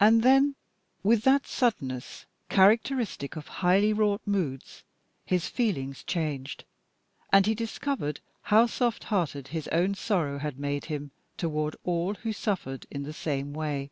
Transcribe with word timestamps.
And 0.00 0.24
then, 0.24 0.56
with 1.04 1.22
that 1.22 1.46
suddenness 1.46 2.26
characteristic 2.48 3.36
of 3.36 3.46
highly 3.62 3.92
wrought 3.92 4.20
moods, 4.26 4.82
his 5.24 5.46
feelings 5.48 6.02
changed, 6.02 6.64
and 7.32 7.46
he 7.46 7.54
discovered 7.54 8.18
how 8.50 8.66
soft 8.66 9.04
hearted 9.04 9.46
his 9.54 9.68
own 9.68 9.94
sorrow 9.94 10.38
had 10.40 10.58
made 10.58 10.86
him 10.86 11.12
toward 11.36 11.76
all 11.84 12.14
who 12.14 12.32
suffered 12.32 12.84
in 12.90 13.04
the 13.04 13.12
same 13.12 13.52
way. 13.52 13.90